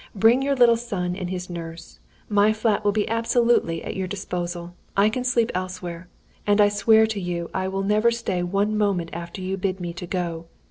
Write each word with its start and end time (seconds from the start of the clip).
Bring 0.15 0.41
your 0.41 0.55
little 0.55 0.77
son 0.77 1.15
and 1.15 1.29
his 1.29 1.47
nurse. 1.47 1.99
My 2.27 2.53
flat 2.53 2.83
will 2.83 2.91
be 2.91 3.07
absolutely 3.07 3.83
at 3.83 3.95
your 3.95 4.07
disposal. 4.07 4.73
I 4.97 5.09
can 5.09 5.23
sleep 5.23 5.51
elsewhere; 5.53 6.07
and 6.47 6.59
I 6.59 6.69
swear 6.69 7.05
to 7.05 7.19
you 7.21 7.51
I 7.53 7.67
will 7.67 7.83
never 7.83 8.09
stay 8.09 8.41
one 8.41 8.75
moment 8.75 9.11
after 9.13 9.41
you 9.41 9.51
have 9.51 9.61
bid 9.61 9.79
me 9.79 9.93
go. 9.93 10.47